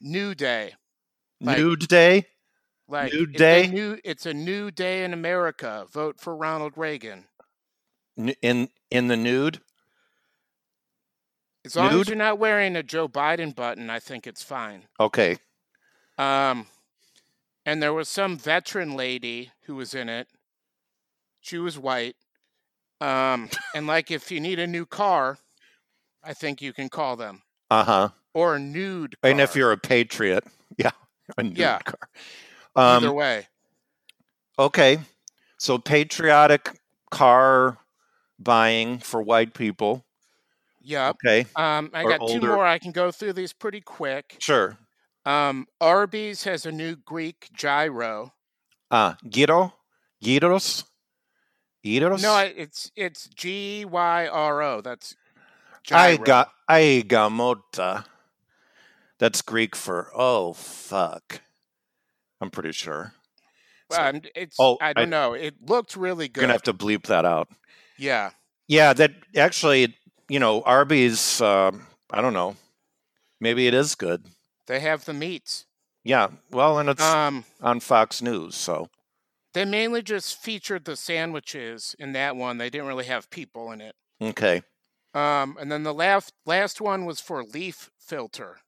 New 0.00 0.35
Day. 0.35 0.75
Like- 1.40 1.58
Nude 1.58 1.88
day. 1.88 2.26
Like 2.90 3.12
New 3.12 3.25
it's 3.25 3.35
a 3.35 3.38
Day? 3.38 3.66
new 3.66 3.99
it's 4.02 4.25
a 4.26 4.32
new 4.32 4.70
day 4.70 5.04
in 5.04 5.12
America. 5.12 5.85
Vote 5.92 6.18
for 6.18 6.35
Ronald 6.35 6.73
Reagan. 6.76 7.25
In 8.16 8.68
in 8.90 9.08
the 9.08 9.16
nude. 9.16 9.61
As 11.69 11.77
long 11.77 11.91
Nude? 11.93 12.01
as 12.01 12.09
you're 12.09 12.17
not 12.17 12.39
wearing 12.39 12.77
a 12.77 12.83
Joe 12.83 13.09
Biden 13.09 13.55
button, 13.55 13.91
I 13.91 13.99
think 14.01 14.27
it's 14.27 14.43
fine. 14.43 14.85
Okay. 14.99 15.37
Um, 16.17 16.67
and 17.67 17.83
there 17.83 17.93
was 17.93 18.09
some 18.09 18.39
veteran 18.39 18.97
lady 18.97 19.53
who 19.65 19.75
was 19.77 19.93
in 19.93 20.09
it. 20.09 20.29
She 21.43 21.59
was 21.59 21.79
white. 21.79 22.17
Um, 23.03 23.51
and 23.75 23.87
like 23.87 24.11
if 24.11 24.31
you 24.31 24.41
need 24.41 24.59
a 24.59 24.67
new 24.67 24.87
car, 24.87 25.37
I 26.25 26.33
think 26.33 26.63
you 26.63 26.73
can 26.73 26.89
call 26.89 27.17
them 27.17 27.43
Uh 27.71 27.85
huh. 27.85 28.09
or 28.33 28.57
a 28.57 28.59
nude. 28.59 29.17
Car. 29.21 29.31
And 29.31 29.41
if 29.41 29.55
you're 29.55 29.71
a 29.73 29.77
patriot, 29.77 30.45
yeah, 30.79 30.93
a 31.37 31.43
nude 31.43 31.59
Yeah. 31.59 31.81
car. 31.81 32.09
either 32.77 33.09
Um, 33.09 33.15
way, 33.15 33.47
okay. 34.59 35.01
So 35.59 35.77
patriotic 35.77 36.81
car 37.11 37.77
buying 38.39 39.01
for 39.01 39.21
white 39.23 39.53
people. 39.53 40.07
Yep. 40.88 41.16
Okay. 41.25 41.47
Um, 41.57 41.90
I 41.95 42.02
or 42.04 42.11
got 42.18 42.28
two 42.28 42.40
more. 42.40 42.66
I 42.66 42.78
can 42.78 42.92
go 42.92 43.11
through 43.11 43.35
these 43.35 43.52
pretty 43.52 43.80
quick. 43.80 44.37
Sure. 44.40 44.76
Um, 45.25 45.66
Arby's 45.80 46.45
has 46.45 46.64
a 46.66 46.73
new 46.73 46.97
Greek 46.97 47.49
gyro. 47.52 48.33
Uh 48.90 49.14
gyro, 49.28 49.75
gyros, 50.23 50.85
gyros. 51.85 52.23
No, 52.23 52.38
it's 52.38 52.90
it's 52.97 53.28
G 53.28 53.85
Y 53.85 54.26
R 54.26 54.62
O. 54.62 54.80
That's 54.80 55.14
I 55.92 56.14
gyro. 56.16 56.25
got 56.25 56.49
I 56.68 57.04
gamota. 57.07 58.04
That's 59.18 59.42
Greek 59.42 59.76
for 59.76 60.11
oh 60.14 60.52
fuck. 60.54 61.42
I'm 62.40 62.50
pretty 62.50 62.73
sure. 62.73 63.12
Well, 63.90 64.21
it's 64.35 64.57
Oh, 64.59 64.78
I 64.80 64.90
I- 64.90 64.92
don't 64.92 65.11
know. 65.11 65.33
It 65.35 65.54
looked 65.66 65.97
really 65.97 66.28
good. 66.28 66.40
You're 66.40 66.47
gonna 66.47 66.54
have 66.54 66.62
to 66.62 66.75
bleep 66.75 67.07
that 67.09 67.25
out. 67.26 67.49
yeah. 67.99 68.30
Yeah, 68.71 68.92
that 68.92 69.12
actually, 69.35 69.97
you 70.28 70.38
know, 70.38 70.62
Arby's. 70.62 71.40
Um, 71.40 71.87
I 72.11 72.20
don't 72.20 72.32
know. 72.32 72.56
Maybe 73.40 73.66
it 73.66 73.75
is 73.75 73.94
good. 73.94 74.25
They 74.66 74.80
have 74.80 75.04
the 75.04 75.12
meats. 75.14 75.66
Yeah. 76.04 76.28
Well, 76.50 76.78
and 76.78 76.88
it's 76.88 77.02
Um, 77.02 77.44
on 77.61 77.80
Fox 77.80 78.23
News, 78.23 78.54
so 78.54 78.88
they 79.54 79.64
mainly 79.64 80.02
just 80.02 80.40
featured 80.40 80.85
the 80.85 80.97
sandwiches 80.97 81.94
in 81.99 82.12
that 82.12 82.37
one. 82.37 82.58
They 82.58 82.70
didn't 82.70 82.87
really 82.87 83.06
have 83.06 83.30
people 83.30 83.70
in 83.73 83.80
it. 83.80 83.94
okay. 84.20 84.62
Um, 85.14 85.56
and 85.58 85.73
then 85.73 85.82
the 85.85 85.94
last 85.94 86.32
last 86.44 86.80
one 86.80 87.04
was 87.06 87.20
for 87.20 87.42
leaf 87.42 87.90
filter, 87.99 88.58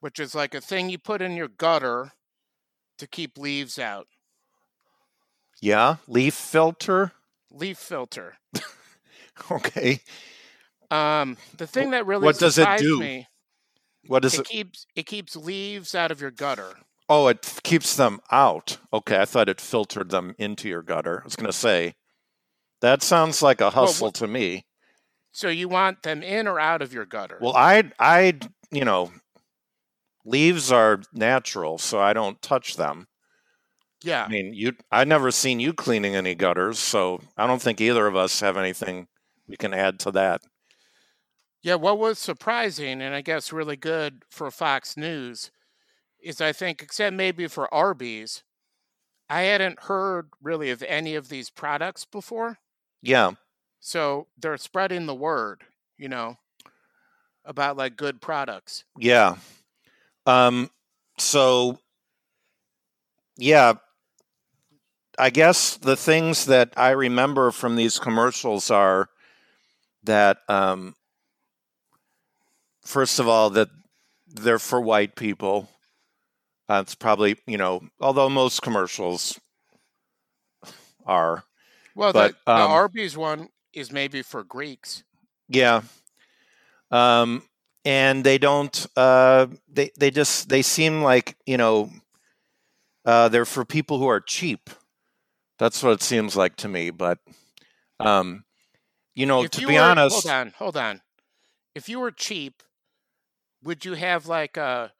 which 0.00 0.18
is 0.20 0.34
like 0.34 0.54
a 0.54 0.60
thing 0.60 0.88
you 0.90 0.98
put 0.98 1.20
in 1.20 1.36
your 1.36 1.48
gutter 1.48 2.12
to 2.98 3.06
keep 3.06 3.36
leaves 3.36 3.78
out. 3.78 4.06
Yeah, 5.60 5.96
leaf 6.06 6.34
filter. 6.34 7.12
Leaf 7.50 7.78
filter. 7.78 8.36
Okay. 9.50 10.00
Um, 10.94 11.36
the 11.56 11.66
thing 11.66 11.90
that 11.90 12.06
really 12.06 12.24
what 12.24 12.38
does 12.38 12.58
it 12.58 12.78
do? 12.78 13.00
me, 13.00 13.26
What 14.06 14.24
is 14.24 14.34
it 14.34 14.40
it? 14.40 14.46
keeps 14.48 14.86
it 14.94 15.06
keeps 15.06 15.34
leaves 15.36 15.94
out 15.94 16.10
of 16.10 16.20
your 16.20 16.30
gutter. 16.30 16.74
Oh, 17.08 17.26
it 17.28 17.60
keeps 17.64 17.96
them 17.96 18.20
out. 18.30 18.78
Okay, 18.92 19.20
I 19.20 19.24
thought 19.24 19.48
it 19.48 19.60
filtered 19.60 20.10
them 20.10 20.34
into 20.38 20.68
your 20.68 20.82
gutter. 20.82 21.20
I 21.20 21.24
was 21.24 21.36
gonna 21.36 21.52
say 21.52 21.94
that 22.80 23.02
sounds 23.02 23.42
like 23.42 23.60
a 23.60 23.70
hustle 23.70 24.08
what- 24.08 24.14
to 24.16 24.26
me. 24.26 24.64
So 25.32 25.48
you 25.48 25.68
want 25.68 26.02
them 26.04 26.22
in 26.22 26.46
or 26.46 26.60
out 26.60 26.80
of 26.80 26.92
your 26.92 27.06
gutter? 27.06 27.38
Well, 27.40 27.56
I, 27.56 27.90
I, 27.98 28.38
you 28.70 28.84
know, 28.84 29.10
leaves 30.24 30.70
are 30.70 31.00
natural, 31.12 31.76
so 31.78 31.98
I 32.00 32.12
don't 32.12 32.40
touch 32.40 32.76
them. 32.76 33.08
yeah. 34.04 34.24
I 34.24 34.28
mean, 34.28 34.54
you, 34.54 34.74
I 34.92 35.02
never 35.04 35.32
seen 35.32 35.58
you 35.58 35.72
cleaning 35.72 36.14
any 36.14 36.36
gutters, 36.36 36.78
so 36.78 37.20
I 37.36 37.48
don't 37.48 37.60
think 37.60 37.80
either 37.80 38.06
of 38.06 38.14
us 38.14 38.38
have 38.40 38.56
anything 38.56 39.08
we 39.48 39.56
can 39.56 39.74
add 39.74 39.98
to 40.00 40.12
that. 40.12 40.40
Yeah, 41.64 41.76
what 41.76 41.98
was 41.98 42.18
surprising 42.18 43.00
and 43.00 43.14
I 43.14 43.22
guess 43.22 43.50
really 43.52 43.76
good 43.76 44.22
for 44.30 44.50
Fox 44.50 44.98
News 44.98 45.50
is 46.20 46.40
I 46.40 46.52
think, 46.52 46.82
except 46.82 47.16
maybe 47.16 47.46
for 47.48 47.72
Arby's, 47.72 48.44
I 49.30 49.42
hadn't 49.42 49.84
heard 49.84 50.28
really 50.42 50.70
of 50.70 50.82
any 50.82 51.14
of 51.14 51.30
these 51.30 51.48
products 51.50 52.04
before. 52.04 52.58
Yeah, 53.02 53.32
So 53.80 54.28
they're 54.36 54.58
spreading 54.58 55.06
the 55.06 55.14
word, 55.14 55.64
you 55.96 56.08
know, 56.08 56.36
about 57.46 57.78
like 57.78 57.96
good 57.96 58.20
products. 58.20 58.84
yeah. 58.98 59.36
Um, 60.26 60.70
so 61.18 61.78
yeah, 63.36 63.74
I 65.18 65.30
guess 65.30 65.76
the 65.76 65.96
things 65.96 66.46
that 66.46 66.72
I 66.76 66.90
remember 66.90 67.50
from 67.50 67.76
these 67.76 67.98
commercials 67.98 68.70
are 68.70 69.08
that, 70.04 70.38
um, 70.48 70.94
first 72.84 73.18
of 73.18 73.28
all, 73.28 73.50
that 73.50 73.68
they're 74.26 74.58
for 74.58 74.80
white 74.80 75.16
people. 75.16 75.68
Uh, 76.68 76.80
it's 76.82 76.94
probably 76.94 77.36
you 77.46 77.58
know, 77.58 77.82
although 78.00 78.28
most 78.28 78.62
commercials 78.62 79.38
are. 81.06 81.44
Well, 81.94 82.12
But, 82.12 82.32
the, 82.32 82.52
the 82.52 82.52
um, 82.52 82.70
Arby's 82.70 83.16
one 83.16 83.48
is 83.72 83.92
maybe 83.92 84.22
for 84.22 84.42
Greeks. 84.42 85.04
Yeah. 85.48 85.82
Um, 86.90 87.42
and 87.84 88.24
they 88.24 88.38
don't. 88.38 88.86
Uh, 88.96 89.46
they 89.68 89.90
they 89.98 90.10
just 90.10 90.48
they 90.48 90.62
seem 90.62 91.02
like 91.02 91.36
you 91.46 91.56
know. 91.56 91.90
Uh, 93.06 93.28
they're 93.28 93.44
for 93.44 93.66
people 93.66 93.98
who 93.98 94.06
are 94.06 94.18
cheap. 94.20 94.70
That's 95.58 95.82
what 95.82 95.92
it 95.92 96.02
seems 96.02 96.36
like 96.36 96.56
to 96.56 96.68
me. 96.68 96.88
But, 96.88 97.18
um, 98.00 98.44
you 99.14 99.26
know, 99.26 99.42
if 99.44 99.50
to 99.50 99.60
you 99.60 99.66
be 99.66 99.74
were, 99.74 99.80
honest, 99.82 100.26
hold 100.26 100.34
on, 100.34 100.54
hold 100.56 100.76
on. 100.78 101.02
If 101.74 101.86
you 101.90 102.00
were 102.00 102.10
cheap, 102.10 102.62
would 103.64 103.84
you 103.84 103.94
have 103.94 104.26
like 104.26 104.56
a 104.56 104.92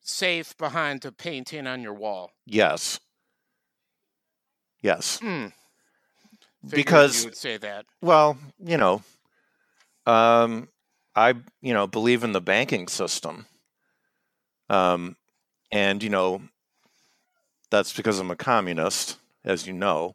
safe 0.00 0.56
behind 0.56 1.04
a 1.04 1.12
painting 1.12 1.66
on 1.66 1.82
your 1.82 1.94
wall? 1.94 2.30
yes, 2.46 3.00
yes. 4.82 5.18
Figured 5.18 5.52
Because- 6.68 7.22
you 7.24 7.28
would 7.30 7.36
say 7.36 7.56
that. 7.58 7.86
Well, 8.00 8.38
you 8.58 8.76
know, 8.76 9.02
um, 10.06 10.68
I 11.14 11.34
you 11.60 11.74
know 11.74 11.86
believe 11.86 12.24
in 12.24 12.32
the 12.32 12.40
banking 12.40 12.88
system, 12.88 13.46
um, 14.68 15.16
and 15.70 16.02
you 16.02 16.10
know, 16.10 16.42
that's 17.70 17.92
because 17.92 18.18
I'm 18.18 18.30
a 18.30 18.36
communist, 18.36 19.18
as 19.44 19.66
you 19.66 19.72
know. 19.72 20.14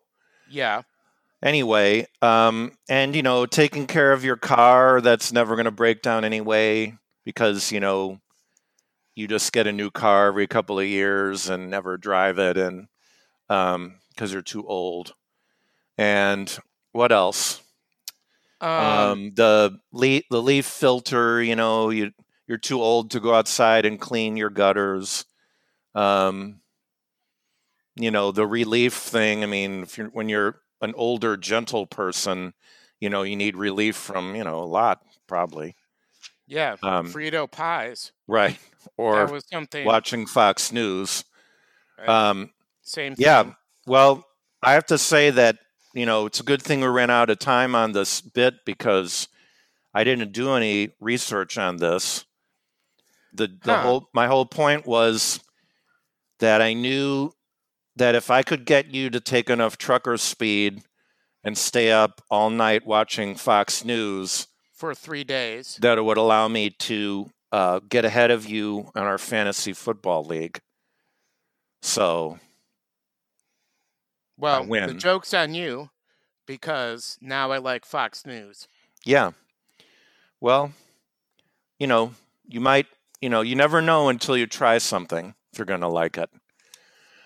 Yeah. 0.49 0.81
Anyway, 1.41 2.05
um, 2.21 2.77
and 2.89 3.15
you 3.15 3.21
know, 3.23 3.45
taking 3.45 3.87
care 3.87 4.11
of 4.11 4.25
your 4.25 4.35
car 4.35 5.01
that's 5.01 5.31
never 5.31 5.55
going 5.55 5.65
to 5.65 5.71
break 5.71 6.01
down 6.01 6.25
anyway, 6.25 6.97
because 7.29 7.71
you 7.71 7.79
know, 7.79 8.19
you 9.15 9.27
just 9.27 9.51
get 9.53 9.67
a 9.67 9.71
new 9.73 9.91
car 9.91 10.27
every 10.27 10.47
couple 10.47 10.79
of 10.79 10.87
years 10.87 11.49
and 11.49 11.69
never 11.69 11.97
drive 11.97 12.39
it, 12.39 12.57
and 12.57 12.87
because 13.47 14.33
you're 14.33 14.41
too 14.41 14.65
old. 14.67 15.13
And 15.97 16.57
what 16.91 17.11
else? 17.11 17.61
Um, 18.61 18.85
um, 18.85 19.31
the 19.35 19.79
leaf 19.91 20.23
the 20.29 20.41
leaf 20.41 20.65
filter 20.65 21.41
you 21.41 21.55
know 21.55 21.89
you 21.89 22.11
you're 22.47 22.57
too 22.57 22.81
old 22.81 23.11
to 23.11 23.19
go 23.19 23.33
outside 23.33 23.85
and 23.85 23.99
clean 23.99 24.35
your 24.37 24.49
gutters 24.49 25.25
um, 25.95 26.61
you 27.95 28.11
know 28.11 28.31
the 28.31 28.45
relief 28.45 28.93
thing 28.93 29.43
i 29.43 29.45
mean 29.45 29.83
if 29.83 29.97
you're 29.97 30.09
when 30.09 30.29
you're 30.29 30.61
an 30.81 30.93
older 30.95 31.35
gentle 31.37 31.85
person 31.85 32.53
you 32.99 33.09
know 33.09 33.23
you 33.23 33.35
need 33.35 33.55
relief 33.55 33.95
from 33.95 34.35
you 34.35 34.43
know 34.43 34.59
a 34.59 34.65
lot 34.65 35.01
probably 35.27 35.75
yeah. 36.49 36.75
um, 36.83 37.07
Frito 37.11 37.49
pies. 37.49 38.11
right 38.27 38.57
or 38.97 39.25
was 39.27 39.45
something. 39.51 39.85
watching 39.85 40.25
fox 40.25 40.71
news 40.71 41.23
right? 41.97 42.09
um, 42.09 42.51
Same. 42.81 43.15
yeah 43.17 43.51
well 43.87 44.25
i 44.63 44.73
have 44.73 44.85
to 44.87 44.97
say 44.97 45.29
that 45.29 45.57
you 45.93 46.05
know 46.05 46.25
it's 46.25 46.39
a 46.39 46.43
good 46.43 46.61
thing 46.61 46.81
we 46.81 46.87
ran 46.87 47.09
out 47.09 47.29
of 47.29 47.39
time 47.39 47.75
on 47.75 47.91
this 47.93 48.19
bit 48.21 48.55
because 48.65 49.27
i 49.93 50.03
didn't 50.03 50.31
do 50.33 50.53
any 50.53 50.89
research 50.99 51.57
on 51.57 51.77
this 51.77 52.25
the 53.33 53.47
the 53.63 53.73
Huh. 53.75 53.81
whole 53.83 54.09
my 54.13 54.27
whole 54.27 54.45
point 54.45 54.85
was 54.85 55.39
that 56.39 56.61
i 56.61 56.73
knew 56.73 57.31
that 57.95 58.15
if 58.15 58.29
i 58.31 58.41
could 58.43 58.65
get 58.65 58.93
you 58.93 59.09
to 59.09 59.19
take 59.19 59.49
enough 59.49 59.77
trucker 59.77 60.17
speed 60.17 60.83
and 61.43 61.57
stay 61.57 61.91
up 61.91 62.21
all 62.29 62.49
night 62.49 62.85
watching 62.85 63.35
fox 63.35 63.85
news 63.85 64.47
For 64.79 64.95
three 64.95 65.25
days. 65.25 65.77
that 65.81 65.97
it 65.97 66.01
would 66.03 66.17
allow 66.17 66.47
me 66.47 66.69
to 66.69 67.29
uh, 67.51 67.81
get 67.89 68.05
ahead 68.05 68.31
of 68.31 68.45
you 68.47 68.89
on 68.95 69.03
our 69.03 69.17
fantasy 69.17 69.73
football 69.73 70.23
league 70.23 70.61
so 71.81 72.39
Well, 74.37 74.63
the 74.63 74.93
joke's 74.93 75.33
on 75.33 75.53
you 75.53 75.89
because 76.45 77.17
now 77.19 77.51
I 77.51 77.57
like 77.57 77.85
Fox 77.85 78.25
News. 78.25 78.69
Yeah. 79.05 79.31
Well, 80.39 80.71
you 81.77 81.87
know, 81.87 82.13
you 82.47 82.61
might, 82.61 82.87
you 83.21 83.29
know, 83.29 83.41
you 83.41 83.55
never 83.55 83.81
know 83.81 84.07
until 84.07 84.37
you 84.37 84.47
try 84.47 84.77
something 84.77 85.35
if 85.51 85.59
you're 85.59 85.65
going 85.65 85.81
to 85.81 85.89
like 85.89 86.17
it. 86.17 86.29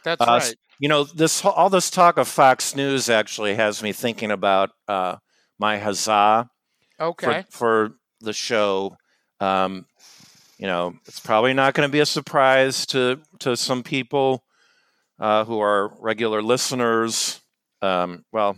That's 0.03 0.21
Uh, 0.21 0.39
right. 0.41 0.55
You 0.79 0.89
know, 0.89 1.03
this 1.03 1.45
all 1.45 1.69
this 1.69 1.91
talk 1.91 2.17
of 2.17 2.27
Fox 2.27 2.75
News 2.75 3.09
actually 3.09 3.53
has 3.55 3.83
me 3.83 3.93
thinking 3.93 4.31
about 4.31 4.71
uh, 4.87 5.17
my 5.59 5.77
huzzah 5.77 6.49
Okay. 7.03 7.45
for, 7.49 7.57
for 7.57 7.95
the 8.21 8.33
show. 8.33 8.97
Um, 9.39 9.85
you 10.57 10.67
know, 10.67 10.95
it's 11.05 11.19
probably 11.19 11.53
not 11.53 11.73
going 11.73 11.87
to 11.87 11.91
be 11.91 11.99
a 11.99 12.05
surprise 12.05 12.85
to 12.87 13.19
to 13.39 13.57
some 13.57 13.83
people 13.83 14.43
uh, 15.19 15.43
who 15.45 15.59
are 15.59 15.91
regular 15.99 16.41
listeners. 16.41 17.41
Um, 17.81 18.23
well, 18.31 18.57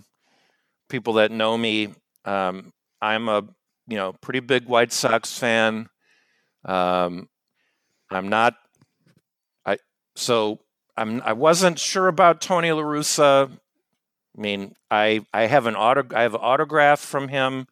people 0.89 1.13
that 1.13 1.31
know 1.31 1.57
me, 1.57 1.95
um, 2.25 2.71
I'm 3.01 3.27
a 3.27 3.43
you 3.87 3.97
know 3.97 4.13
pretty 4.13 4.41
big 4.41 4.65
White 4.67 4.93
Sox 4.93 5.37
fan. 5.37 5.87
Um, 6.63 7.27
I'm 8.11 8.29
not. 8.29 8.55
I 9.65 9.77
so 10.15 10.59
I'm. 10.95 11.21
I 11.23 11.33
wasn't 11.33 11.79
sure 11.79 12.07
about 12.07 12.41
Tony 12.41 12.71
La 12.71 12.83
Russa. 12.83 13.49
I 14.37 14.41
mean, 14.41 14.75
I 14.91 15.25
I 15.33 15.47
have 15.47 15.65
an 15.65 15.75
auto. 15.75 16.03
I 16.15 16.21
have 16.21 16.35
an 16.35 16.41
autograph 16.43 16.99
from 16.99 17.29
him 17.29 17.67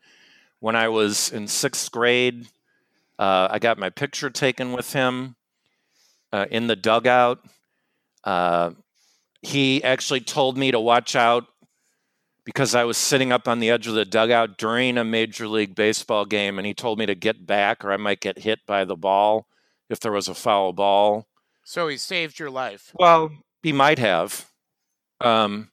when 0.63 0.77
I 0.77 0.87
was 0.87 1.29
in 1.29 1.45
sixth 1.49 1.91
grade. 1.91 2.47
Uh, 3.19 3.49
I 3.51 3.59
got 3.59 3.77
my 3.77 3.89
picture 3.89 4.29
taken 4.29 4.71
with 4.71 4.93
him 4.93 5.35
uh, 6.31 6.45
in 6.49 6.67
the 6.67 6.77
dugout. 6.77 7.45
Uh, 8.23 8.71
he 9.41 9.83
actually 9.83 10.21
told 10.21 10.57
me 10.57 10.71
to 10.71 10.79
watch 10.79 11.17
out 11.17 11.47
because 12.45 12.75
I 12.75 12.85
was 12.85 12.95
sitting 12.95 13.33
up 13.33 13.45
on 13.45 13.59
the 13.59 13.69
edge 13.71 13.87
of 13.87 13.93
the 13.95 14.05
dugout 14.05 14.57
during 14.57 14.97
a 14.97 15.03
Major 15.03 15.49
League 15.49 15.75
Baseball 15.75 16.23
game, 16.23 16.57
and 16.57 16.65
he 16.65 16.73
told 16.73 16.97
me 16.97 17.05
to 17.07 17.15
get 17.15 17.45
back 17.45 17.83
or 17.83 17.91
I 17.91 17.97
might 17.97 18.21
get 18.21 18.39
hit 18.39 18.59
by 18.65 18.85
the 18.85 18.95
ball 18.95 19.47
if 19.89 19.99
there 19.99 20.13
was 20.13 20.29
a 20.29 20.33
foul 20.33 20.71
ball. 20.71 21.27
So 21.65 21.89
he 21.89 21.97
saved 21.97 22.39
your 22.39 22.49
life. 22.49 22.93
Well, 22.97 23.31
he 23.61 23.73
might 23.73 23.99
have. 23.99 24.49
Um, 25.19 25.71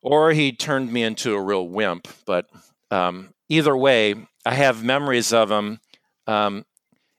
or 0.00 0.30
he 0.30 0.52
turned 0.52 0.92
me 0.92 1.02
into 1.02 1.34
a 1.34 1.42
real 1.42 1.66
wimp. 1.66 2.06
But 2.24 2.46
um, 2.92 3.32
either 3.48 3.76
way, 3.76 4.14
I 4.44 4.54
have 4.54 4.84
memories 4.84 5.32
of 5.32 5.50
him. 5.50 5.80
Um, 6.26 6.64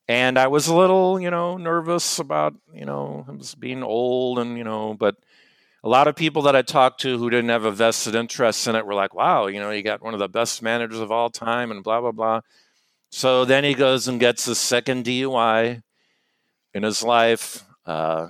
and 0.07 0.37
I 0.37 0.47
was 0.47 0.67
a 0.67 0.75
little, 0.75 1.19
you 1.19 1.31
know, 1.31 1.57
nervous 1.57 2.19
about, 2.19 2.53
you 2.73 2.85
know, 2.85 3.25
him 3.27 3.41
being 3.57 3.83
old 3.83 4.37
and, 4.37 4.57
you 4.57 4.63
know, 4.63 4.93
but 4.93 5.15
a 5.83 5.89
lot 5.89 6.07
of 6.07 6.15
people 6.15 6.43
that 6.43 6.55
I 6.55 6.61
talked 6.61 7.01
to 7.01 7.17
who 7.17 7.29
didn't 7.29 7.49
have 7.49 7.65
a 7.65 7.71
vested 7.71 8.13
interest 8.13 8.67
in 8.67 8.75
it 8.75 8.85
were 8.85 8.93
like, 8.93 9.13
wow, 9.13 9.47
you 9.47 9.59
know, 9.59 9.71
you 9.71 9.81
got 9.81 10.01
one 10.01 10.13
of 10.13 10.19
the 10.19 10.29
best 10.29 10.61
managers 10.61 10.99
of 10.99 11.11
all 11.11 11.29
time 11.29 11.71
and 11.71 11.83
blah, 11.83 12.01
blah, 12.01 12.11
blah. 12.11 12.41
So 13.09 13.43
then 13.43 13.63
he 13.63 13.73
goes 13.73 14.07
and 14.07 14.19
gets 14.19 14.45
his 14.45 14.59
second 14.59 15.05
DUI 15.05 15.81
in 16.73 16.83
his 16.83 17.03
life. 17.03 17.63
Uh, 17.85 18.29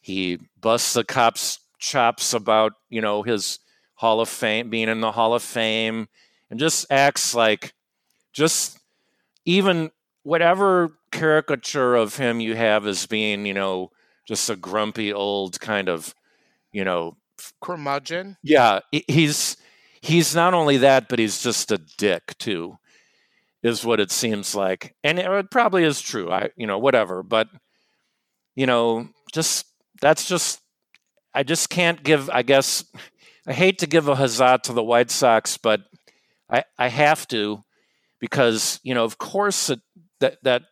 he 0.00 0.38
busts 0.60 0.94
the 0.94 1.04
cops' 1.04 1.60
chops 1.78 2.34
about, 2.34 2.72
you 2.88 3.00
know, 3.00 3.22
his 3.22 3.60
Hall 3.94 4.20
of 4.20 4.28
Fame, 4.28 4.70
being 4.70 4.88
in 4.88 5.00
the 5.00 5.12
Hall 5.12 5.34
of 5.34 5.42
Fame, 5.42 6.08
and 6.50 6.58
just 6.58 6.86
acts 6.90 7.34
like 7.34 7.74
just 8.32 8.78
even 9.44 9.90
whatever 10.22 10.98
caricature 11.12 11.94
of 11.94 12.16
him 12.16 12.40
you 12.40 12.54
have 12.54 12.86
as 12.86 13.06
being, 13.06 13.46
you 13.46 13.54
know, 13.54 13.90
just 14.26 14.50
a 14.50 14.56
grumpy 14.56 15.12
old 15.12 15.60
kind 15.60 15.88
of, 15.88 16.14
you 16.72 16.84
know, 16.84 17.16
Curmudgeon. 17.62 18.36
yeah, 18.42 18.80
he's 18.90 19.56
he's 20.02 20.34
not 20.34 20.52
only 20.52 20.76
that, 20.78 21.08
but 21.08 21.18
he's 21.18 21.42
just 21.42 21.72
a 21.72 21.78
dick 21.78 22.36
too, 22.38 22.78
is 23.62 23.84
what 23.84 23.98
it 23.98 24.10
seems 24.10 24.54
like, 24.54 24.94
and 25.02 25.18
it, 25.18 25.50
probably 25.50 25.84
is 25.84 26.02
true. 26.02 26.30
I, 26.30 26.50
you 26.56 26.66
know, 26.66 26.78
whatever, 26.78 27.22
but 27.22 27.48
you 28.54 28.66
know, 28.66 29.08
just 29.32 29.66
that's 30.02 30.28
just 30.28 30.60
I 31.34 31.42
just 31.42 31.70
can't 31.70 32.02
give. 32.02 32.28
I 32.28 32.42
guess 32.42 32.84
I 33.46 33.52
hate 33.52 33.78
to 33.78 33.86
give 33.86 34.08
a 34.08 34.14
huzzah 34.14 34.60
to 34.64 34.72
the 34.72 34.84
White 34.84 35.10
Sox, 35.10 35.56
but 35.56 35.82
I 36.50 36.64
I 36.78 36.88
have 36.88 37.26
to 37.28 37.62
because 38.20 38.80
you 38.82 38.94
know, 38.94 39.04
of 39.04 39.18
course, 39.18 39.70
it, 39.70 39.80
that 40.20 40.38
that 40.42 40.62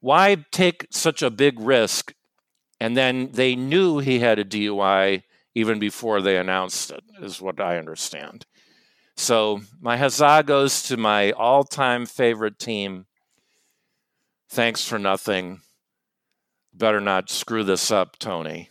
why 0.00 0.36
take 0.50 0.86
such 0.90 1.22
a 1.22 1.30
big 1.30 1.58
risk, 1.58 2.12
and 2.80 2.96
then 2.96 3.30
they 3.32 3.56
knew 3.56 3.98
he 3.98 4.18
had 4.18 4.38
a 4.38 4.44
DUI 4.44 5.22
even 5.54 5.78
before 5.78 6.20
they 6.20 6.36
announced 6.36 6.90
it, 6.90 7.04
is 7.20 7.40
what 7.40 7.60
I 7.60 7.78
understand. 7.78 8.44
So 9.16 9.60
my 9.80 9.96
huzzah 9.96 10.42
goes 10.44 10.82
to 10.84 10.96
my 10.96 11.30
all 11.32 11.64
time 11.64 12.06
favorite 12.06 12.58
team. 12.58 13.06
Thanks 14.48 14.86
for 14.86 14.98
nothing. 14.98 15.60
Better 16.72 17.00
not 17.00 17.30
screw 17.30 17.62
this 17.62 17.90
up, 17.90 18.18
Tony. 18.18 18.68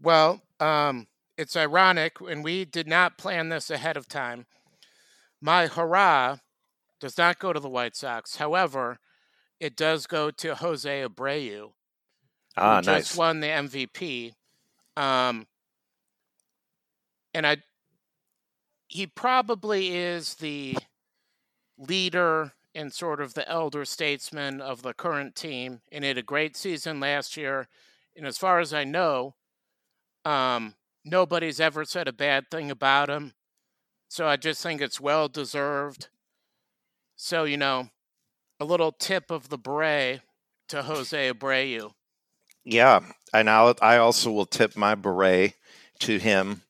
Well, 0.00 0.40
um, 0.60 1.08
it's 1.36 1.56
ironic, 1.56 2.20
and 2.20 2.44
we 2.44 2.64
did 2.64 2.86
not 2.86 3.18
plan 3.18 3.48
this 3.48 3.70
ahead 3.70 3.96
of 3.96 4.08
time. 4.08 4.46
My 5.42 5.66
hurrah 5.66 6.38
does 7.00 7.18
not 7.18 7.38
go 7.40 7.52
to 7.52 7.60
the 7.60 7.68
White 7.68 7.96
Sox. 7.96 8.36
However, 8.36 8.98
it 9.60 9.76
does 9.76 10.06
go 10.06 10.30
to 10.30 10.54
Jose 10.56 11.02
Abreu, 11.04 11.72
Ah, 12.56 12.80
who 12.80 12.86
nice. 12.86 13.08
just 13.08 13.16
won 13.16 13.40
the 13.40 13.48
MVP. 13.50 14.34
Um, 14.96 15.46
and 17.34 17.46
I, 17.46 17.58
he 18.88 19.06
probably 19.06 19.96
is 19.96 20.34
the 20.36 20.76
leader 21.78 22.52
and 22.74 22.92
sort 22.92 23.20
of 23.20 23.34
the 23.34 23.48
elder 23.48 23.84
statesman 23.84 24.60
of 24.60 24.82
the 24.82 24.94
current 24.94 25.34
team. 25.34 25.80
And 25.90 26.04
had 26.04 26.18
a 26.18 26.22
great 26.22 26.56
season 26.56 27.00
last 27.00 27.36
year. 27.36 27.68
And 28.16 28.26
as 28.26 28.38
far 28.38 28.60
as 28.60 28.72
I 28.72 28.84
know, 28.84 29.34
um, 30.24 30.74
nobody's 31.04 31.60
ever 31.60 31.84
said 31.84 32.08
a 32.08 32.12
bad 32.12 32.50
thing 32.50 32.70
about 32.70 33.10
him. 33.10 33.34
So 34.12 34.26
I 34.28 34.36
just 34.36 34.62
think 34.62 34.82
it's 34.82 35.00
well 35.00 35.26
deserved. 35.26 36.08
So, 37.16 37.44
you 37.44 37.56
know, 37.56 37.88
a 38.60 38.66
little 38.66 38.92
tip 38.92 39.30
of 39.30 39.48
the 39.48 39.56
beret 39.56 40.20
to 40.68 40.82
Jose 40.82 41.32
Abreu. 41.32 41.92
Yeah, 42.62 43.00
and 43.32 43.48
I'll, 43.48 43.74
I 43.80 43.96
also 43.96 44.30
will 44.30 44.44
tip 44.44 44.76
my 44.76 44.94
beret 44.96 45.54
to 46.00 46.18
him. 46.18 46.60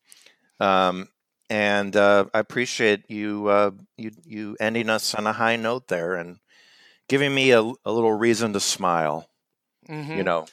Um, 0.61 1.09
and 1.51 1.97
uh, 1.97 2.27
I 2.33 2.39
appreciate 2.39 3.11
you, 3.11 3.49
uh, 3.49 3.73
you 3.97 4.13
you 4.25 4.57
ending 4.61 4.89
us 4.89 5.13
on 5.13 5.27
a 5.27 5.33
high 5.33 5.57
note 5.57 5.89
there 5.89 6.15
and 6.15 6.39
giving 7.09 7.35
me 7.35 7.51
a, 7.51 7.61
a 7.61 7.93
little 7.93 8.13
reason 8.13 8.53
to 8.53 8.61
smile. 8.61 9.29
Mhm. 9.89 10.17
You 10.17 10.23
know, 10.23 10.47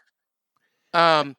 Um, 0.94 1.36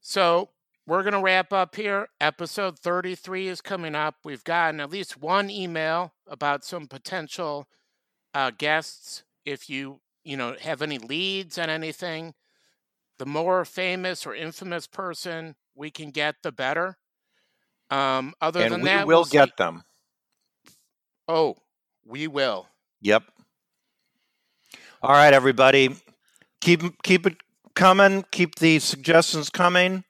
so 0.00 0.50
we're 0.86 1.02
gonna 1.02 1.20
wrap 1.20 1.52
up 1.52 1.74
here. 1.74 2.08
Episode 2.20 2.78
33 2.78 3.48
is 3.48 3.60
coming 3.60 3.94
up. 3.94 4.16
We've 4.24 4.44
gotten 4.44 4.80
at 4.80 4.90
least 4.90 5.20
one 5.20 5.50
email 5.50 6.12
about 6.26 6.64
some 6.64 6.86
potential 6.86 7.68
uh, 8.34 8.52
guests. 8.56 9.24
If 9.44 9.68
you 9.68 10.00
you 10.24 10.36
know 10.36 10.56
have 10.60 10.82
any 10.82 10.98
leads 10.98 11.58
on 11.58 11.70
anything, 11.70 12.34
the 13.18 13.26
more 13.26 13.64
famous 13.64 14.26
or 14.26 14.34
infamous 14.34 14.86
person 14.86 15.56
we 15.74 15.90
can 15.90 16.10
get, 16.10 16.36
the 16.42 16.52
better. 16.52 16.96
Um, 17.90 18.34
other 18.40 18.62
and 18.62 18.72
than 18.72 18.80
we 18.82 18.86
that, 18.88 19.06
will 19.06 19.18
we'll 19.18 19.24
see. 19.24 19.38
get 19.38 19.56
them. 19.56 19.84
Oh, 21.28 21.56
we 22.04 22.26
will. 22.28 22.66
Yep. 23.00 23.24
All 25.02 25.12
right, 25.12 25.32
everybody, 25.32 25.94
keep 26.60 26.82
keep 27.02 27.26
it 27.26 27.36
coming. 27.74 28.24
Keep 28.30 28.56
the 28.56 28.78
suggestions 28.78 29.50
coming. 29.50 30.04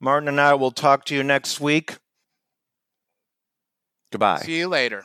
Martin 0.00 0.28
and 0.28 0.40
I 0.40 0.54
will 0.54 0.70
talk 0.70 1.04
to 1.06 1.14
you 1.14 1.22
next 1.22 1.60
week. 1.60 1.98
Goodbye. 4.10 4.38
See 4.38 4.58
you 4.58 4.68
later. 4.68 5.04